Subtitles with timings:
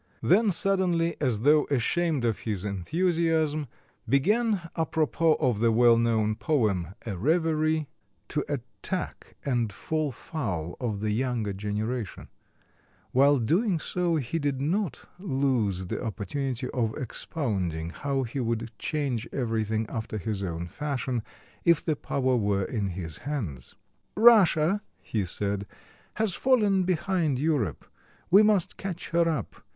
[0.23, 3.67] Then suddenly, as though ashamed of his enthusiasm,
[4.09, 7.87] began, à propos of the well known poem, "A Reverie,"
[8.29, 12.29] to attack and fall foul of the younger generation.
[13.11, 19.29] While doing so he did not lose the opportunity of expounding how he would change
[19.31, 21.21] everything after his own fashion,
[21.63, 23.75] if the power were in his hands.
[24.17, 25.67] "Russia," he said,
[26.15, 27.85] "has fallen behind Europe;
[28.31, 29.63] we must catch her up.